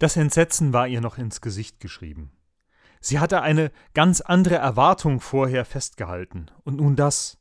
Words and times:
Das 0.00 0.16
Entsetzen 0.16 0.72
war 0.72 0.88
ihr 0.88 1.02
noch 1.02 1.18
ins 1.18 1.42
Gesicht 1.42 1.78
geschrieben. 1.78 2.32
Sie 3.02 3.18
hatte 3.18 3.42
eine 3.42 3.70
ganz 3.92 4.22
andere 4.22 4.54
Erwartung 4.54 5.20
vorher 5.20 5.66
festgehalten, 5.66 6.50
und 6.64 6.78
nun 6.78 6.96
das. 6.96 7.38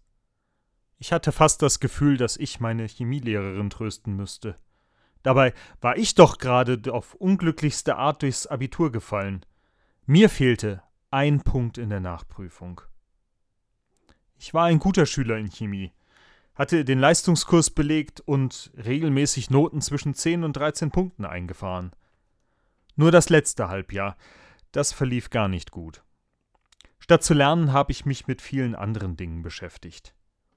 Ich 0.98 1.14
hatte 1.14 1.32
fast 1.32 1.62
das 1.62 1.80
Gefühl, 1.80 2.18
dass 2.18 2.36
ich 2.36 2.60
meine 2.60 2.86
Chemielehrerin 2.86 3.70
trösten 3.70 4.14
müsste. 4.18 4.58
Dabei 5.24 5.54
war 5.80 5.98
ich 5.98 6.16
doch 6.16 6.38
gerade 6.38 6.82
auf 6.92 7.14
unglücklichste 7.14 7.96
Art 7.96 8.24
durchs 8.24 8.46
Abitur 8.46 8.92
gefallen. 8.92 9.46
Mir 10.06 10.30
fehlte 10.30 10.84
ein 11.12 11.40
Punkt 11.40 11.78
in 11.78 11.90
der 11.90 12.02
Nachprüfung. 12.02 12.82
Ich 14.38 14.54
war 14.54 14.66
ein 14.66 14.80
guter 14.80 15.06
Schüler 15.06 15.38
in 15.38 15.50
Chemie, 15.50 15.94
hatte 16.56 16.84
den 16.84 17.00
Leistungskurs 17.00 17.70
belegt 17.70 18.20
und 18.20 18.72
regelmäßig 18.76 19.50
Noten 19.50 19.80
zwischen 19.80 20.14
10 20.14 20.44
und 20.44 20.58
13 20.58 20.92
Punkten 20.92 21.24
eingefahren. 21.24 21.94
Nur 23.00 23.12
das 23.12 23.30
letzte 23.30 23.70
Halbjahr, 23.70 24.18
das 24.74 24.92
verlief 24.92 25.30
gar 25.30 25.48
nicht 25.48 25.72
gut. 25.72 26.04
Statt 27.00 27.24
zu 27.24 27.34
lernen, 27.34 27.72
habe 27.72 27.94
ich 27.94 28.06
mich 28.06 28.28
mit 28.28 28.42
vielen 28.42 28.76
anderen 28.76 29.16
Dingen 29.16 29.42
beschäftigt. 29.42 30.14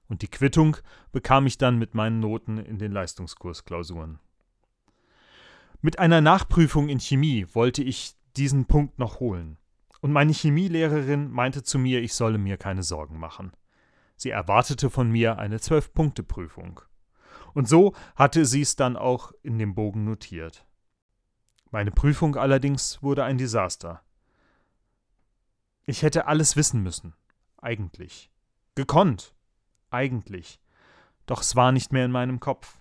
Und 0.08 0.22
die 0.22 0.28
Quittung 0.28 0.76
bekam 1.12 1.46
ich 1.46 1.56
dann 1.56 1.78
mit 1.78 1.94
meinen 1.94 2.18
Noten 2.18 2.58
in 2.58 2.80
den 2.80 2.90
Leistungskursklausuren. 2.90 4.18
Mit 5.82 6.00
einer 6.00 6.20
Nachprüfung 6.20 6.88
in 6.88 6.98
Chemie 6.98 7.46
wollte 7.52 7.84
ich 7.84 8.16
diesen 8.36 8.66
Punkt 8.66 8.98
noch 8.98 9.20
holen. 9.20 9.56
Und 10.00 10.10
meine 10.10 10.32
Chemielehrerin 10.32 11.30
meinte 11.30 11.62
zu 11.62 11.78
mir, 11.78 12.02
ich 12.02 12.12
solle 12.12 12.38
mir 12.38 12.56
keine 12.56 12.82
Sorgen 12.82 13.20
machen. 13.20 13.52
Sie 14.16 14.30
erwartete 14.30 14.90
von 14.90 15.08
mir 15.08 15.38
eine 15.38 15.60
Zwölf-Punkte-Prüfung. 15.60 16.80
Und 17.54 17.68
so 17.68 17.94
hatte 18.16 18.46
sie 18.46 18.62
es 18.62 18.74
dann 18.74 18.96
auch 18.96 19.30
in 19.44 19.60
dem 19.60 19.76
Bogen 19.76 20.02
notiert. 20.02 20.66
Meine 21.72 21.90
Prüfung 21.90 22.36
allerdings 22.36 23.02
wurde 23.02 23.24
ein 23.24 23.38
Desaster. 23.38 24.02
Ich 25.86 26.02
hätte 26.02 26.26
alles 26.26 26.54
wissen 26.54 26.82
müssen. 26.82 27.14
Eigentlich. 27.56 28.30
Gekonnt. 28.74 29.34
Eigentlich. 29.90 30.60
Doch 31.24 31.40
es 31.40 31.56
war 31.56 31.72
nicht 31.72 31.90
mehr 31.90 32.04
in 32.04 32.12
meinem 32.12 32.40
Kopf. 32.40 32.76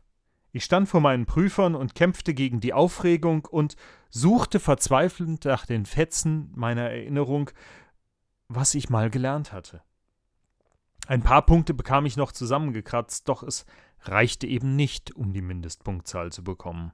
Ich 0.52 0.66
stand 0.66 0.90
vor 0.90 1.00
meinen 1.00 1.26
Prüfern 1.26 1.74
und 1.74 1.96
kämpfte 1.96 2.34
gegen 2.34 2.60
die 2.60 2.74
Aufregung 2.74 3.46
und 3.46 3.78
suchte 4.10 4.60
verzweifelnd 4.60 5.46
nach 5.46 5.66
den 5.66 5.86
Fetzen 5.86 6.52
meiner 6.54 6.90
Erinnerung, 6.90 7.50
was 8.50 8.76
ich 8.76 8.90
mal 8.90 9.10
gelernt 9.10 9.54
hatte. 9.54 9.82
Ein 11.08 11.24
paar 11.24 11.46
Punkte 11.46 11.74
bekam 11.74 12.06
ich 12.06 12.18
noch 12.18 12.34
zusammengekratzt, 12.34 13.30
doch 13.30 13.42
es 13.42 13.66
reichte 14.02 14.48
eben 14.48 14.76
nicht, 14.76 15.16
um 15.16 15.32
die 15.32 15.42
Mindestpunktzahl 15.42 16.34
zu 16.34 16.44
bekommen. 16.44 16.92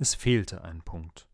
Es 0.00 0.14
fehlte 0.14 0.64
ein 0.64 0.80
Punkt. 0.80 1.28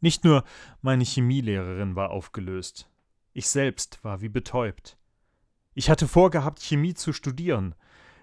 Nicht 0.00 0.22
nur 0.22 0.44
meine 0.80 1.02
Chemielehrerin 1.02 1.96
war 1.96 2.10
aufgelöst, 2.10 2.88
ich 3.32 3.48
selbst 3.48 4.04
war 4.04 4.20
wie 4.20 4.28
betäubt. 4.28 4.96
Ich 5.74 5.90
hatte 5.90 6.06
vorgehabt, 6.06 6.62
Chemie 6.62 6.94
zu 6.94 7.12
studieren, 7.12 7.74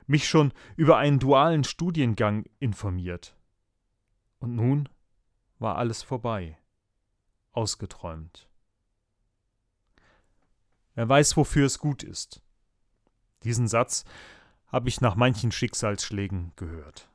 mich 0.07 0.25
schon 0.25 0.53
über 0.77 0.95
einen 0.95 1.19
dualen 1.19 1.65
Studiengang 1.65 2.45
informiert. 2.59 3.35
Und 4.39 4.55
nun 4.55 4.87
war 5.59 5.75
alles 5.75 6.01
vorbei, 6.01 6.57
ausgeträumt. 7.51 8.47
Wer 10.95 11.09
weiß, 11.09 11.35
wofür 11.35 11.65
es 11.65 11.77
gut 11.77 12.03
ist. 12.03 12.41
Diesen 13.43 13.67
Satz 13.67 14.05
habe 14.67 14.87
ich 14.87 15.01
nach 15.01 15.15
manchen 15.15 15.51
Schicksalsschlägen 15.51 16.53
gehört. 16.55 17.09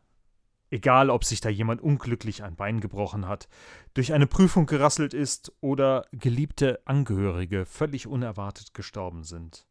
Egal, 0.70 1.08
ob 1.08 1.24
sich 1.24 1.41
da 1.41 1.48
jemand 1.48 1.80
unglücklich 1.80 2.42
ein 2.42 2.56
Bein 2.56 2.80
gebrochen 2.80 3.27
hat, 3.27 3.48
durch 3.94 4.12
eine 4.12 4.27
Prüfung 4.27 4.66
gerasselt 4.66 5.14
ist 5.14 5.52
oder 5.60 6.06
geliebte 6.12 6.80
Angehörige 6.84 7.64
völlig 7.64 8.06
unerwartet 8.06 8.75
gestorben 8.75 9.25
sind. 9.25 9.66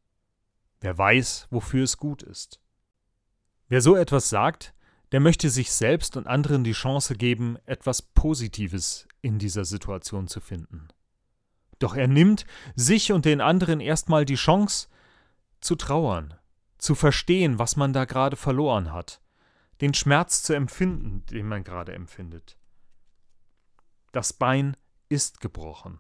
Wer 0.82 0.98
weiß, 0.98 1.48
wofür 1.52 1.84
es 1.84 1.98
gut 1.98 2.24
ist. 2.24 2.60
Wer 3.68 3.82
so 3.82 3.96
etwas 3.96 4.30
sagt, 4.30 4.74
der 5.12 5.20
möchte 5.20 5.50
sich 5.50 5.72
selbst 5.72 6.18
und 6.18 6.28
anderen 6.28 6.64
die 6.64 6.74
Chance 6.74 7.16
geben, 7.16 7.58
etwas 7.66 8.02
Positives 8.02 9.08
in 9.22 9.40
dieser 9.40 9.66
Situation 9.66 10.28
zu 10.28 10.40
finden. 10.40 10.90
Doch 11.80 11.96
er 11.96 12.08
nimmt 12.08 12.46
sich 12.76 13.12
und 13.12 13.26
den 13.26 13.40
anderen 13.40 13.80
erstmal 13.80 14.26
die 14.26 14.36
Chance, 14.36 14.88
zu 15.62 15.76
trauern, 15.76 16.34
zu 16.78 16.96
verstehen, 16.96 17.60
was 17.60 17.76
man 17.76 17.94
da 17.94 18.06
gerade 18.06 18.36
verloren 18.36 18.92
hat, 18.92 19.22
den 19.82 19.94
Schmerz 19.94 20.44
zu 20.44 20.54
empfinden, 20.54 21.26
den 21.28 21.48
man 21.48 21.64
gerade 21.64 21.94
empfindet. 21.94 22.58
Das 24.12 24.34
Bein 24.34 24.76
ist 25.10 25.42
gebrochen. 25.42 26.00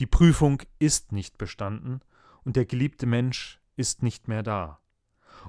Die 0.00 0.06
Prüfung 0.06 0.62
ist 0.78 1.12
nicht 1.12 1.38
bestanden 1.38 2.00
und 2.44 2.56
der 2.56 2.66
geliebte 2.66 3.06
Mensch 3.06 3.60
ist 3.76 4.02
nicht 4.02 4.28
mehr 4.28 4.42
da. 4.42 4.80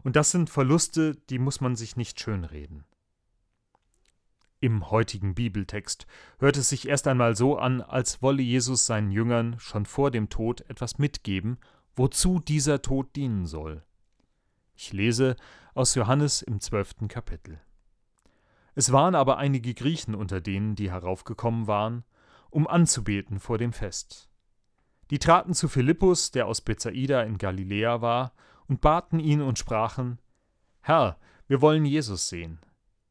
Und 0.04 0.16
das 0.16 0.32
sind 0.32 0.50
Verluste, 0.50 1.16
die 1.30 1.40
muss 1.40 1.62
man 1.62 1.76
sich 1.76 1.96
nicht 1.96 2.20
schönreden. 2.20 2.86
Im 4.60 4.90
heutigen 4.90 5.36
Bibeltext 5.36 6.08
hört 6.40 6.56
es 6.56 6.70
sich 6.70 6.88
erst 6.88 7.08
einmal 7.08 7.36
so 7.36 7.58
an, 7.58 7.82
als 7.82 8.22
wolle 8.22 8.42
Jesus 8.42 8.86
seinen 8.86 9.12
Jüngern 9.12 9.60
schon 9.60 9.86
vor 9.86 10.10
dem 10.10 10.30
Tod 10.30 10.62
etwas 10.70 10.98
mitgeben, 10.98 11.58
wozu 11.96 12.40
dieser 12.40 12.82
Tod 12.82 13.14
dienen 13.16 13.46
soll. 13.46 13.84
Ich 14.76 14.94
lese 14.94 15.36
aus 15.74 15.96
Johannes 15.96 16.42
im 16.42 16.60
zwölften 16.60 17.08
Kapitel. 17.08 17.60
Es 18.76 18.92
waren 18.92 19.16
aber 19.16 19.38
einige 19.38 19.74
Griechen 19.74 20.16
unter 20.16 20.42
denen, 20.42 20.76
die 20.76 20.92
heraufgekommen 20.92 21.68
waren, 21.68 22.04
um 22.50 22.68
anzubeten 22.68 23.40
vor 23.40 23.58
dem 23.58 23.74
Fest. 23.74 24.30
Die 25.10 25.20
traten 25.20 25.54
zu 25.54 25.68
Philippus, 25.68 26.32
der 26.32 26.48
aus 26.48 26.62
Bethsaida 26.62 27.24
in 27.24 27.38
Galiläa 27.38 28.02
war, 28.02 28.34
und 28.68 28.82
baten 28.82 29.20
ihn 29.20 29.42
und 29.42 29.60
sprachen: 29.60 30.20
Herr, 30.82 31.18
wir 31.48 31.62
wollen 31.62 31.86
Jesus 31.86 32.30
sehen. 32.30 32.60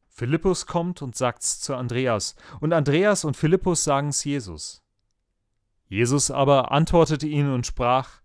Philippus 0.08 0.66
kommt 0.66 1.02
und 1.02 1.16
sagt's 1.16 1.60
zu 1.60 1.74
Andreas, 1.74 2.34
und 2.60 2.72
Andreas 2.72 3.24
und 3.24 3.36
Philippus 3.36 3.84
sagen's 3.84 4.24
Jesus. 4.24 4.82
Jesus 5.86 6.30
aber 6.30 6.72
antwortete 6.72 7.26
ihnen 7.26 7.52
und 7.52 7.66
sprach: 7.66 8.21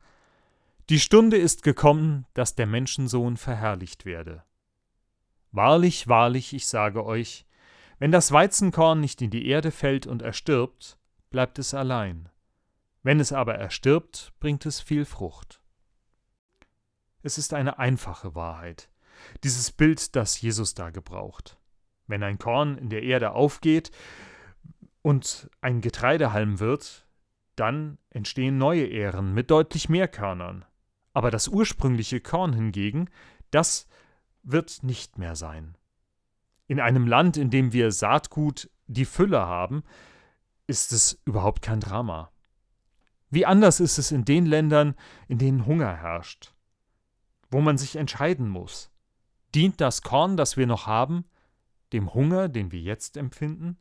die 0.90 1.00
Stunde 1.00 1.38
ist 1.38 1.64
gekommen, 1.64 2.26
dass 2.34 2.56
der 2.56 2.66
Menschensohn 2.66 3.36
verherrlicht 3.36 4.06
werde. 4.06 4.44
Wahrlich, 5.52 6.08
wahrlich, 6.08 6.54
ich 6.54 6.68
sage 6.68 7.06
euch, 7.06 7.46
wenn 8.00 8.12
das 8.12 8.32
Weizenkorn 8.32 9.02
nicht 9.02 9.22
in 9.22 9.30
die 9.30 9.48
Erde 9.48 9.72
fällt 9.72 10.08
und 10.08 10.22
erstirbt, 10.22 10.98
bleibt 11.30 11.60
es 11.60 11.74
allein. 11.74 12.30
Wenn 13.04 13.20
es 13.20 13.34
aber 13.34 13.56
erstirbt, 13.56 14.34
bringt 14.40 14.66
es 14.66 14.80
viel 14.80 15.04
Frucht. 15.04 15.62
Es 17.22 17.38
ist 17.38 17.54
eine 17.54 17.80
einfache 17.80 18.36
Wahrheit, 18.36 18.90
dieses 19.44 19.72
Bild, 19.72 20.16
das 20.16 20.40
Jesus 20.40 20.74
da 20.74 20.90
gebraucht. 20.90 21.58
Wenn 22.06 22.24
ein 22.24 22.38
Korn 22.38 22.78
in 22.78 22.90
der 22.90 23.04
Erde 23.04 23.32
aufgeht 23.32 23.92
und 25.02 25.50
ein 25.60 25.82
Getreidehalm 25.82 26.60
wird, 26.60 27.06
dann 27.58 27.98
entstehen 28.10 28.58
neue 28.58 28.86
Ähren 28.86 29.34
mit 29.34 29.52
deutlich 29.52 29.90
mehr 29.90 30.08
Körnern. 30.08 30.64
Aber 31.18 31.32
das 31.32 31.48
ursprüngliche 31.48 32.22
Korn 32.22 32.54
hingegen, 32.54 33.10
das 33.50 33.88
wird 34.44 34.84
nicht 34.84 35.18
mehr 35.18 35.36
sein. 35.36 35.76
In 36.68 36.80
einem 36.80 37.08
Land, 37.08 37.38
in 37.38 37.50
dem 37.50 37.74
wir 37.74 37.92
Saatgut 37.92 38.70
die 38.86 39.04
Fülle 39.04 39.40
haben, 39.40 39.82
ist 40.68 40.94
es 40.94 41.20
überhaupt 41.26 41.64
kein 41.64 41.80
Drama. 41.80 42.32
Wie 43.32 43.48
anders 43.48 43.80
ist 43.80 43.98
es 43.98 44.12
in 44.12 44.26
den 44.26 44.46
Ländern, 44.46 44.94
in 45.28 45.40
denen 45.40 45.66
Hunger 45.66 45.96
herrscht, 45.96 46.54
wo 47.50 47.62
man 47.62 47.80
sich 47.80 47.96
entscheiden 47.96 48.48
muss. 48.48 48.92
Dient 49.56 49.82
das 49.82 50.04
Korn, 50.04 50.38
das 50.38 50.56
wir 50.56 50.68
noch 50.68 50.86
haben, 50.86 51.26
dem 51.94 52.14
Hunger, 52.14 52.48
den 52.48 52.72
wir 52.72 52.82
jetzt 52.82 53.18
empfinden? 53.18 53.80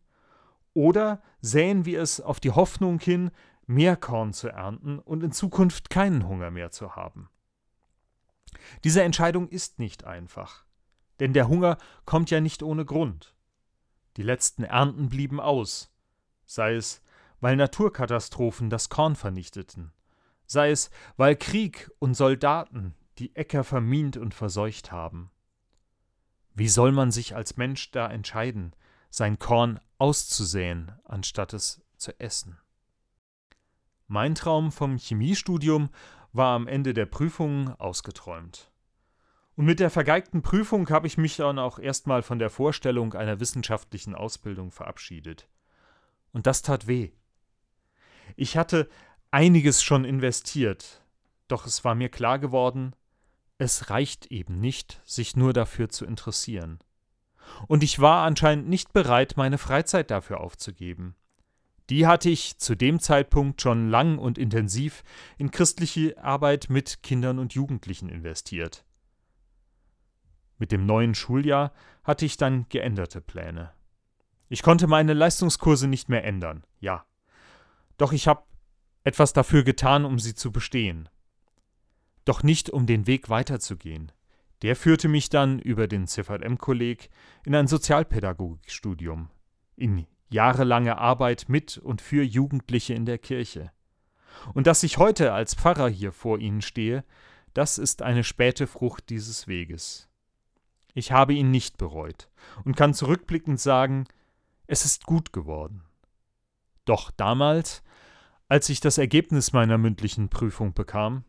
Oder 0.72 1.22
säen 1.42 1.84
wir 1.84 2.00
es 2.00 2.18
auf 2.18 2.40
die 2.40 2.52
Hoffnung 2.52 2.98
hin, 2.98 3.30
mehr 3.66 3.96
Korn 3.96 4.32
zu 4.32 4.48
ernten 4.48 4.98
und 4.98 5.22
in 5.22 5.32
Zukunft 5.32 5.90
keinen 5.90 6.26
Hunger 6.26 6.50
mehr 6.50 6.70
zu 6.70 6.96
haben. 6.96 7.28
Diese 8.84 9.02
Entscheidung 9.02 9.48
ist 9.48 9.78
nicht 9.78 10.04
einfach, 10.04 10.64
denn 11.20 11.32
der 11.32 11.48
Hunger 11.48 11.78
kommt 12.04 12.30
ja 12.30 12.40
nicht 12.40 12.62
ohne 12.62 12.84
Grund. 12.84 13.34
Die 14.16 14.22
letzten 14.22 14.64
Ernten 14.64 15.08
blieben 15.08 15.40
aus, 15.40 15.92
sei 16.46 16.74
es, 16.74 17.02
weil 17.40 17.56
Naturkatastrophen 17.56 18.70
das 18.70 18.88
Korn 18.88 19.14
vernichteten, 19.14 19.92
sei 20.46 20.70
es, 20.70 20.90
weil 21.16 21.36
Krieg 21.36 21.90
und 21.98 22.14
Soldaten 22.14 22.94
die 23.18 23.34
Äcker 23.36 23.64
vermint 23.64 24.16
und 24.16 24.34
verseucht 24.34 24.92
haben. 24.92 25.30
Wie 26.54 26.68
soll 26.68 26.92
man 26.92 27.10
sich 27.10 27.34
als 27.34 27.56
Mensch 27.56 27.90
da 27.90 28.08
entscheiden, 28.08 28.74
sein 29.10 29.38
Korn 29.38 29.80
auszusäen, 29.98 30.92
anstatt 31.04 31.52
es 31.52 31.82
zu 31.96 32.18
essen? 32.18 32.58
Mein 34.08 34.34
Traum 34.34 34.70
vom 34.70 34.96
Chemiestudium 34.96 35.90
war 36.32 36.54
am 36.54 36.68
Ende 36.68 36.94
der 36.94 37.06
Prüfung 37.06 37.70
ausgeträumt. 37.80 38.70
Und 39.56 39.64
mit 39.64 39.80
der 39.80 39.90
vergeigten 39.90 40.42
Prüfung 40.42 40.88
habe 40.90 41.06
ich 41.06 41.16
mich 41.16 41.36
dann 41.36 41.58
auch 41.58 41.78
erstmal 41.78 42.22
von 42.22 42.38
der 42.38 42.50
Vorstellung 42.50 43.14
einer 43.14 43.40
wissenschaftlichen 43.40 44.14
Ausbildung 44.14 44.70
verabschiedet. 44.70 45.48
Und 46.32 46.46
das 46.46 46.62
tat 46.62 46.86
weh. 46.86 47.10
Ich 48.36 48.56
hatte 48.56 48.88
einiges 49.30 49.82
schon 49.82 50.04
investiert, 50.04 51.02
doch 51.48 51.66
es 51.66 51.84
war 51.84 51.94
mir 51.94 52.10
klar 52.10 52.38
geworden, 52.38 52.94
es 53.58 53.88
reicht 53.88 54.26
eben 54.26 54.60
nicht, 54.60 55.00
sich 55.04 55.36
nur 55.36 55.52
dafür 55.54 55.88
zu 55.88 56.04
interessieren. 56.04 56.78
Und 57.66 57.82
ich 57.82 57.98
war 58.00 58.24
anscheinend 58.24 58.68
nicht 58.68 58.92
bereit, 58.92 59.34
meine 59.36 59.56
Freizeit 59.56 60.10
dafür 60.10 60.40
aufzugeben. 60.40 61.14
Die 61.90 62.06
hatte 62.06 62.28
ich 62.30 62.58
zu 62.58 62.74
dem 62.74 62.98
Zeitpunkt 62.98 63.62
schon 63.62 63.90
lang 63.90 64.18
und 64.18 64.38
intensiv 64.38 65.04
in 65.38 65.50
christliche 65.50 66.16
Arbeit 66.22 66.68
mit 66.68 67.02
Kindern 67.02 67.38
und 67.38 67.54
Jugendlichen 67.54 68.08
investiert. 68.08 68.84
Mit 70.58 70.72
dem 70.72 70.86
neuen 70.86 71.14
Schuljahr 71.14 71.72
hatte 72.02 72.24
ich 72.24 72.36
dann 72.36 72.66
geänderte 72.68 73.20
Pläne. 73.20 73.72
Ich 74.48 74.62
konnte 74.62 74.86
meine 74.86 75.12
Leistungskurse 75.12 75.86
nicht 75.86 76.08
mehr 76.08 76.24
ändern, 76.24 76.64
ja. 76.80 77.04
Doch 77.98 78.12
ich 78.12 78.26
habe 78.26 78.42
etwas 79.04 79.32
dafür 79.32 79.62
getan, 79.62 80.04
um 80.04 80.18
sie 80.18 80.34
zu 80.34 80.50
bestehen. 80.50 81.08
Doch 82.24 82.42
nicht 82.42 82.70
um 82.70 82.86
den 82.86 83.06
Weg 83.06 83.28
weiterzugehen. 83.28 84.10
Der 84.62 84.74
führte 84.74 85.08
mich 85.08 85.28
dann 85.28 85.58
über 85.58 85.86
den 85.86 86.06
CVM-Kolleg 86.06 87.10
in 87.44 87.54
ein 87.54 87.68
Sozialpädagogikstudium, 87.68 89.30
in 89.76 90.06
jahrelange 90.28 90.98
Arbeit 90.98 91.48
mit 91.48 91.78
und 91.78 92.00
für 92.00 92.22
Jugendliche 92.22 92.94
in 92.94 93.06
der 93.06 93.18
Kirche. 93.18 93.70
Und 94.54 94.66
dass 94.66 94.82
ich 94.82 94.98
heute 94.98 95.32
als 95.32 95.54
Pfarrer 95.54 95.88
hier 95.88 96.12
vor 96.12 96.38
Ihnen 96.38 96.62
stehe, 96.62 97.04
das 97.54 97.78
ist 97.78 98.02
eine 98.02 98.24
späte 98.24 98.66
Frucht 98.66 99.08
dieses 99.08 99.46
Weges. 99.46 100.08
Ich 100.94 101.12
habe 101.12 101.34
ihn 101.34 101.50
nicht 101.50 101.78
bereut 101.78 102.28
und 102.64 102.76
kann 102.76 102.94
zurückblickend 102.94 103.60
sagen, 103.60 104.06
es 104.66 104.84
ist 104.84 105.06
gut 105.06 105.32
geworden. 105.32 105.82
Doch 106.84 107.10
damals, 107.10 107.82
als 108.48 108.68
ich 108.68 108.80
das 108.80 108.98
Ergebnis 108.98 109.52
meiner 109.52 109.78
mündlichen 109.78 110.28
Prüfung 110.28 110.74
bekam, 110.74 111.24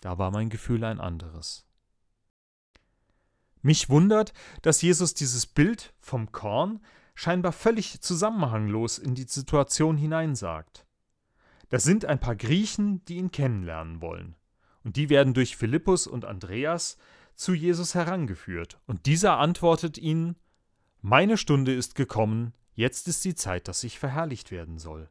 da 0.00 0.18
war 0.18 0.30
mein 0.30 0.48
Gefühl 0.48 0.84
ein 0.84 1.00
anderes. 1.00 1.66
Mich 3.62 3.88
wundert, 3.88 4.34
dass 4.62 4.82
Jesus 4.82 5.14
dieses 5.14 5.46
Bild 5.46 5.94
vom 5.98 6.32
Korn 6.32 6.80
scheinbar 7.14 7.52
völlig 7.52 8.00
zusammenhanglos 8.00 8.98
in 8.98 9.14
die 9.14 9.24
Situation 9.24 9.96
hineinsagt. 9.96 10.86
Das 11.68 11.84
sind 11.84 12.04
ein 12.04 12.20
paar 12.20 12.36
Griechen, 12.36 13.04
die 13.06 13.16
ihn 13.16 13.30
kennenlernen 13.30 14.00
wollen. 14.00 14.36
Und 14.82 14.96
die 14.96 15.08
werden 15.08 15.34
durch 15.34 15.56
Philippus 15.56 16.06
und 16.06 16.24
Andreas 16.24 16.98
zu 17.34 17.54
Jesus 17.54 17.94
herangeführt. 17.94 18.78
Und 18.86 19.06
dieser 19.06 19.38
antwortet 19.38 19.98
ihnen: 19.98 20.36
Meine 21.00 21.36
Stunde 21.36 21.72
ist 21.72 21.94
gekommen, 21.94 22.52
jetzt 22.74 23.08
ist 23.08 23.24
die 23.24 23.34
Zeit, 23.34 23.66
dass 23.68 23.82
ich 23.84 23.98
verherrlicht 23.98 24.50
werden 24.50 24.78
soll. 24.78 25.08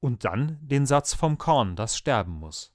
Und 0.00 0.24
dann 0.24 0.58
den 0.60 0.86
Satz 0.86 1.14
vom 1.14 1.38
Korn, 1.38 1.74
das 1.74 1.96
sterben 1.96 2.34
muss. 2.34 2.72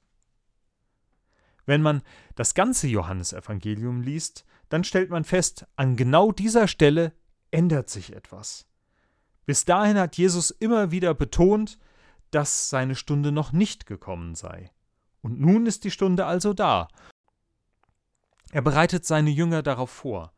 Wenn 1.66 1.81
man 1.81 2.02
das 2.36 2.54
ganze 2.56 2.88
Johannesevangelium 2.88 4.02
liest, 4.02 4.46
dann 4.68 4.84
stellt 4.84 5.10
man 5.10 5.24
fest, 5.24 5.66
an 5.75 5.96
genau 5.96 6.31
dieser 6.31 6.68
Stelle 6.68 7.14
ändert 7.53 7.89
sich 7.89 8.13
etwas. 8.13 8.67
Bis 9.45 9.65
dahin 9.65 9.97
hat 9.97 10.17
Jesus 10.17 10.51
immer 10.51 10.91
wieder 10.91 11.13
betont, 11.13 11.77
dass 12.31 12.69
seine 12.69 12.95
Stunde 12.95 13.31
noch 13.31 13.51
nicht 13.51 13.85
gekommen 13.85 14.35
sei. 14.35 14.71
Und 15.21 15.39
nun 15.39 15.65
ist 15.65 15.83
die 15.83 15.91
Stunde 15.91 16.25
also 16.25 16.53
da. 16.53 16.88
Er 18.51 18.61
bereitet 18.61 19.05
seine 19.05 19.29
Jünger 19.29 19.61
darauf 19.63 19.89
vor. 19.89 20.33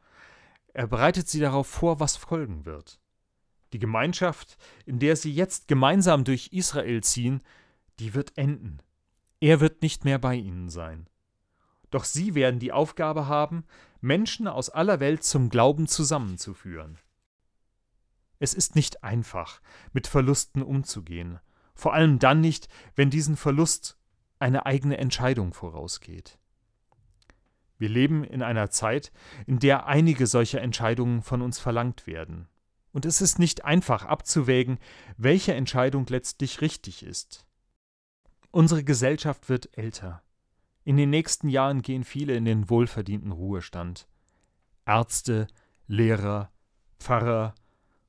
Er 0.74 0.88
bereitet 0.88 1.28
sie 1.28 1.40
darauf 1.40 1.68
vor, 1.68 2.00
was 2.00 2.16
folgen 2.16 2.66
wird. 2.66 3.00
Die 3.74 3.80
Gemeinschaft, 3.80 4.58
in 4.86 5.00
der 5.00 5.16
sie 5.16 5.34
jetzt 5.34 5.68
gemeinsam 5.68 6.24
durch 6.24 6.50
Israel 6.52 7.02
ziehen, 7.02 7.42
die 8.00 8.14
wird 8.14 8.38
enden. 8.38 8.80
Er 9.40 9.60
wird 9.60 9.82
nicht 9.82 10.06
mehr 10.06 10.20
bei 10.20 10.36
ihnen 10.36 10.70
sein. 10.70 11.10
Doch 11.92 12.04
sie 12.04 12.36
werden 12.36 12.60
die 12.60 12.72
Aufgabe 12.72 13.28
haben, 13.28 13.66
Menschen 14.02 14.48
aus 14.48 14.70
aller 14.70 15.00
Welt 15.00 15.24
zum 15.24 15.50
Glauben 15.50 15.88
zusammenzuführen. 15.88 17.00
Es 18.40 18.54
ist 18.54 18.76
nicht 18.76 19.04
einfach, 19.04 19.62
mit 19.94 20.08
Verlusten 20.08 20.62
umzugehen, 20.62 21.40
vor 21.74 21.94
allem 21.94 22.20
dann 22.20 22.42
nicht, 22.42 22.68
wenn 22.96 23.10
diesen 23.10 23.38
Verlust 23.38 23.98
eine 24.40 24.66
eigene 24.66 24.98
Entscheidung 24.98 25.54
vorausgeht. 25.54 26.38
Wir 27.78 27.90
leben 27.90 28.24
in 28.24 28.42
einer 28.42 28.70
Zeit, 28.70 29.12
in 29.46 29.60
der 29.60 29.86
einige 29.86 30.28
solcher 30.28 30.62
Entscheidungen 30.62 31.22
von 31.22 31.42
uns 31.42 31.60
verlangt 31.60 32.08
werden. 32.08 32.48
Und 32.92 33.06
es 33.06 33.20
ist 33.20 33.40
nicht 33.40 33.66
einfach 33.66 34.06
abzuwägen, 34.06 34.80
welche 35.18 35.54
Entscheidung 35.54 36.06
letztlich 36.08 36.62
richtig 36.62 37.04
ist. 37.04 37.46
Unsere 38.52 38.86
Gesellschaft 38.86 39.50
wird 39.50 39.78
älter. 39.78 40.24
In 40.86 40.96
den 40.96 41.10
nächsten 41.10 41.50
Jahren 41.50 41.82
gehen 41.82 42.06
viele 42.06 42.36
in 42.36 42.46
den 42.46 42.70
wohlverdienten 42.70 43.34
Ruhestand. 43.34 44.08
Ärzte, 44.86 45.48
Lehrer, 45.88 46.52
Pfarrer, 47.00 47.56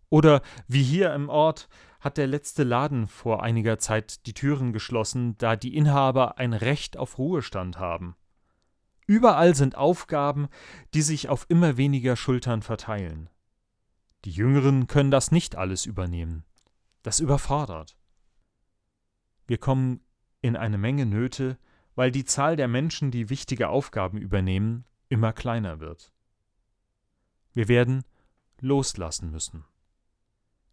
oder 0.09 0.43
wie 0.69 0.83
hier 0.83 1.13
im 1.15 1.29
Ort 1.29 1.69
hat 2.01 2.17
der 2.17 2.27
letzte 2.27 2.63
Laden 2.63 3.09
vor 3.09 3.43
einiger 3.43 3.79
Zeit 3.79 4.27
die 4.27 4.35
Türen 4.35 4.73
geschlossen, 4.73 5.37
da 5.39 5.57
die 5.57 5.77
Inhaber 5.77 6.39
ein 6.39 6.53
Recht 6.53 6.97
auf 6.97 7.19
Ruhestand 7.19 7.79
haben. 7.79 8.15
Überall 9.07 9.55
sind 9.55 9.77
Aufgaben, 9.77 10.49
die 10.95 11.03
sich 11.03 11.29
auf 11.29 11.47
immer 11.49 11.77
weniger 11.77 12.17
Schultern 12.17 12.63
verteilen. 12.63 13.29
Die 14.25 14.31
Jüngeren 14.31 14.89
können 14.89 15.11
das 15.11 15.31
nicht 15.31 15.57
alles 15.57 15.87
übernehmen. 15.87 16.45
Das 17.03 17.21
überfordert. 17.21 17.97
Wir 19.47 19.59
kommen 19.59 20.01
in 20.41 20.57
eine 20.57 20.79
Menge 20.79 21.07
Nöte, 21.07 21.59
weil 21.95 22.11
die 22.11 22.25
Zahl 22.25 22.57
der 22.57 22.69
Menschen, 22.69 23.11
die 23.11 23.31
wichtige 23.31 23.69
Aufgaben 23.69 24.19
übernehmen, 24.19 24.85
immer 25.09 25.33
kleiner 25.33 25.79
wird. 25.79 26.13
Wir 27.53 27.69
werden 27.69 28.03
loslassen 28.61 29.31
müssen. 29.31 29.65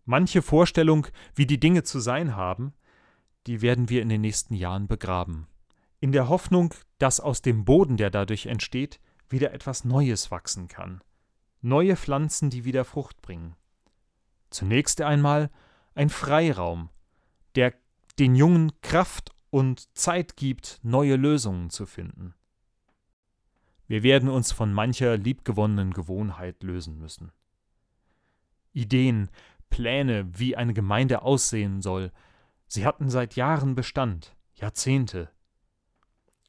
Manche 0.06 0.42
Vorstellung, 0.42 1.08
wie 1.36 1.46
die 1.46 1.60
Dinge 1.60 1.84
zu 1.84 2.00
sein 2.00 2.36
haben, 2.36 2.74
die 3.48 3.62
werden 3.62 3.90
wir 3.90 4.02
in 4.02 4.10
den 4.10 4.22
nächsten 4.22 4.54
Jahren 4.54 4.88
begraben. 4.88 5.48
In 6.00 6.12
der 6.12 6.28
Hoffnung, 6.28 6.74
dass 6.98 7.20
aus 7.20 7.42
dem 7.42 7.66
Boden, 7.66 7.98
der 7.98 8.10
dadurch 8.10 8.46
entsteht, 8.46 9.00
wieder 9.30 9.54
etwas 9.54 9.86
Neues 9.86 10.32
wachsen 10.32 10.68
kann. 10.68 11.02
Neue 11.62 11.96
Pflanzen, 11.96 12.50
die 12.50 12.66
wieder 12.66 12.84
Frucht 12.84 13.22
bringen. 13.22 13.56
Zunächst 14.50 15.02
einmal 15.02 15.50
ein 15.96 16.10
Freiraum, 16.10 16.90
der 17.56 17.74
den 18.20 18.36
Jungen 18.36 18.72
Kraft 18.82 19.32
und 19.50 19.96
Zeit 19.98 20.36
gibt, 20.36 20.80
neue 20.84 21.16
Lösungen 21.16 21.70
zu 21.70 21.86
finden. 21.86 22.36
Wir 23.88 24.04
werden 24.04 24.30
uns 24.30 24.52
von 24.52 24.74
mancher 24.74 25.18
liebgewonnenen 25.18 25.94
Gewohnheit 25.94 26.64
lösen 26.64 26.98
müssen. 26.98 27.32
Ideen, 28.74 29.30
Pläne, 29.74 30.28
wie 30.38 30.56
eine 30.56 30.76
Gemeinde 30.76 31.24
aussehen 31.24 31.82
soll. 31.82 32.12
Sie 32.68 32.86
hatten 32.86 33.10
seit 33.10 33.36
Jahren 33.36 33.74
Bestand, 33.74 34.36
Jahrzehnte. 34.54 35.32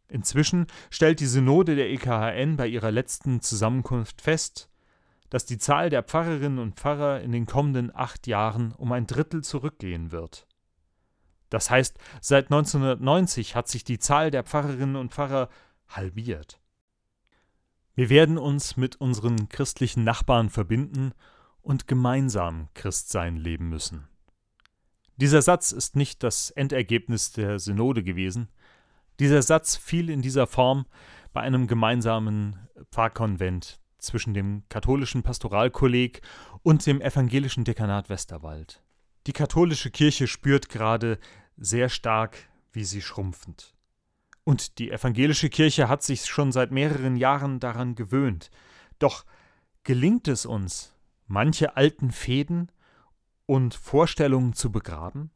Inzwischen 0.08 0.66
stellt 0.90 1.20
die 1.20 1.26
Synode 1.26 1.74
der 1.74 1.88
EKHN 1.88 2.58
bei 2.58 2.66
ihrer 2.66 2.90
letzten 2.90 3.40
Zusammenkunft 3.40 4.20
fest, 4.20 4.68
dass 5.30 5.46
die 5.46 5.56
Zahl 5.56 5.88
der 5.88 6.02
Pfarrerinnen 6.02 6.58
und 6.58 6.74
Pfarrer 6.74 7.22
in 7.22 7.32
den 7.32 7.46
kommenden 7.46 7.96
acht 7.96 8.26
Jahren 8.26 8.72
um 8.72 8.92
ein 8.92 9.06
Drittel 9.06 9.42
zurückgehen 9.42 10.12
wird. 10.12 10.46
Das 11.48 11.70
heißt, 11.70 11.96
seit 12.20 12.52
1990 12.52 13.56
hat 13.56 13.68
sich 13.68 13.84
die 13.84 13.98
Zahl 13.98 14.30
der 14.30 14.44
Pfarrerinnen 14.44 14.96
und 14.96 15.14
Pfarrer 15.14 15.48
halbiert. 15.88 16.60
Wir 17.94 18.10
werden 18.10 18.36
uns 18.36 18.76
mit 18.76 18.96
unseren 18.96 19.48
christlichen 19.48 20.04
Nachbarn 20.04 20.50
verbinden 20.50 21.14
und 21.64 21.88
gemeinsam 21.88 22.68
Christsein 22.74 23.36
leben 23.36 23.68
müssen. 23.68 24.06
Dieser 25.16 25.42
Satz 25.42 25.72
ist 25.72 25.96
nicht 25.96 26.22
das 26.22 26.50
Endergebnis 26.50 27.32
der 27.32 27.58
Synode 27.58 28.02
gewesen. 28.02 28.48
Dieser 29.18 29.42
Satz 29.42 29.76
fiel 29.76 30.10
in 30.10 30.22
dieser 30.22 30.46
Form 30.46 30.86
bei 31.32 31.40
einem 31.40 31.66
gemeinsamen 31.66 32.58
Pfarrkonvent 32.90 33.80
zwischen 33.98 34.34
dem 34.34 34.64
katholischen 34.68 35.22
Pastoralkolleg 35.22 36.20
und 36.62 36.84
dem 36.86 37.00
evangelischen 37.00 37.64
Dekanat 37.64 38.08
Westerwald. 38.08 38.82
Die 39.26 39.32
katholische 39.32 39.90
Kirche 39.90 40.26
spürt 40.26 40.68
gerade 40.68 41.18
sehr 41.56 41.88
stark, 41.88 42.36
wie 42.72 42.84
sie 42.84 43.00
schrumpfend. 43.00 43.74
Und 44.42 44.78
die 44.78 44.90
evangelische 44.90 45.48
Kirche 45.48 45.88
hat 45.88 46.02
sich 46.02 46.26
schon 46.26 46.52
seit 46.52 46.70
mehreren 46.70 47.16
Jahren 47.16 47.60
daran 47.60 47.94
gewöhnt. 47.94 48.50
Doch 48.98 49.24
gelingt 49.84 50.28
es 50.28 50.44
uns, 50.44 50.93
manche 51.26 51.76
alten 51.76 52.10
Fäden 52.10 52.70
und 53.46 53.74
Vorstellungen 53.74 54.52
zu 54.52 54.70
begraben, 54.72 55.30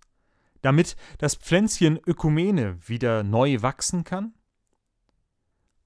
damit 0.63 0.97
das 1.19 1.35
Pflänzchen 1.35 1.99
Ökumene 2.07 2.89
wieder 2.89 3.23
neu 3.23 3.63
wachsen 3.63 4.05
kann? 4.05 4.35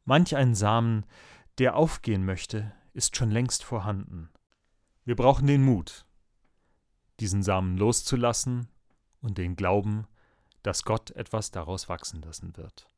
Manch 0.05 0.35
ein 0.37 0.55
Samen, 0.55 1.05
der 1.59 1.77
aufgehen 1.77 2.25
möchte, 2.25 2.73
ist 2.93 3.17
schon 3.17 3.31
längst 3.31 3.65
vorhanden. 3.65 4.31
Wir 5.05 5.17
brauchen 5.17 5.47
den 5.47 5.63
Mut. 5.65 6.07
diesen 7.21 7.43
Samen 7.43 7.77
loszulassen 7.77 8.69
und 9.21 9.39
den 9.39 9.55
Glauben, 9.55 10.07
dass 10.63 10.85
Gott 10.85 11.13
etwas 11.13 11.53
daraus 11.53 11.89
wachsen 11.89 12.21
lassen 12.23 12.57
wird. 12.57 12.89